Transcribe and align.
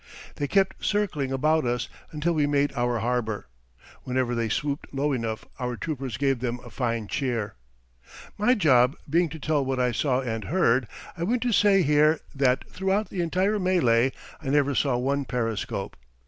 They 0.37 0.47
kept 0.47 0.83
circling 0.83 1.31
about 1.31 1.63
us 1.63 1.87
until 2.11 2.33
we 2.33 2.47
made 2.47 2.73
our 2.73 2.97
harbor. 3.01 3.45
Whenever 4.01 4.33
they 4.33 4.49
swooped 4.49 4.91
low 4.91 5.13
enough 5.13 5.45
our 5.59 5.77
troopers 5.77 6.17
gave 6.17 6.39
them 6.39 6.59
a 6.63 6.71
fine 6.71 7.07
cheer. 7.07 7.53
My 8.35 8.55
job 8.55 8.97
being 9.07 9.29
to 9.29 9.37
tell 9.39 9.63
what 9.63 9.79
I 9.79 9.91
saw 9.91 10.19
and 10.21 10.45
heard, 10.45 10.87
I 11.15 11.21
want 11.21 11.43
to 11.43 11.51
say 11.51 11.83
here 11.83 12.19
that 12.33 12.67
throughout 12.67 13.11
the 13.11 13.21
entire 13.21 13.59
mêlée 13.59 14.11
I 14.41 14.49
never 14.49 14.73
saw 14.73 14.97
one 14.97 15.23
periscope! 15.23 15.95